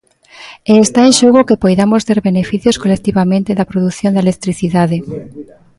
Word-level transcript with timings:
E 0.71 0.73
está 0.85 1.01
en 1.05 1.13
xogo 1.19 1.47
que 1.47 1.61
poidamos 1.63 2.01
ter 2.07 2.19
beneficios 2.29 2.79
colectivamente 2.83 3.57
da 3.59 3.69
produción 3.71 4.11
da 4.13 4.23
electricidade. 4.25 4.97